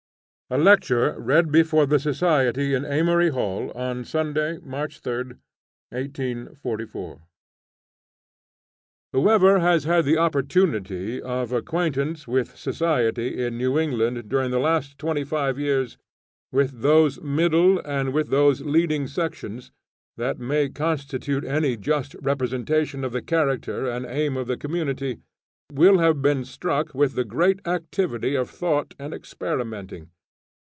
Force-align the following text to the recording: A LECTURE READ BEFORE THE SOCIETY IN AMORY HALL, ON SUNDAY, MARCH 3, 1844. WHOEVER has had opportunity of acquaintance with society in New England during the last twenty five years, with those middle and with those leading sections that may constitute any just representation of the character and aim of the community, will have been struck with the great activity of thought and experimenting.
A 0.53 0.57
LECTURE 0.57 1.17
READ 1.17 1.49
BEFORE 1.49 1.85
THE 1.85 1.97
SOCIETY 1.97 2.73
IN 2.73 2.83
AMORY 2.83 3.29
HALL, 3.29 3.71
ON 3.73 4.03
SUNDAY, 4.03 4.57
MARCH 4.61 4.99
3, 4.99 5.35
1844. 5.91 7.21
WHOEVER 9.13 9.59
has 9.59 9.85
had 9.85 10.05
opportunity 10.09 11.21
of 11.21 11.53
acquaintance 11.53 12.27
with 12.27 12.57
society 12.57 13.41
in 13.41 13.57
New 13.57 13.79
England 13.79 14.27
during 14.27 14.51
the 14.51 14.59
last 14.59 14.97
twenty 14.97 15.23
five 15.23 15.57
years, 15.57 15.97
with 16.51 16.81
those 16.81 17.21
middle 17.21 17.79
and 17.85 18.11
with 18.11 18.27
those 18.27 18.59
leading 18.59 19.07
sections 19.07 19.71
that 20.17 20.37
may 20.37 20.67
constitute 20.67 21.45
any 21.45 21.77
just 21.77 22.13
representation 22.15 23.05
of 23.05 23.13
the 23.13 23.21
character 23.21 23.89
and 23.89 24.05
aim 24.05 24.35
of 24.35 24.47
the 24.47 24.57
community, 24.57 25.19
will 25.71 25.99
have 25.99 26.21
been 26.21 26.43
struck 26.43 26.93
with 26.93 27.13
the 27.13 27.23
great 27.23 27.65
activity 27.65 28.35
of 28.35 28.49
thought 28.49 28.93
and 28.99 29.13
experimenting. 29.13 30.09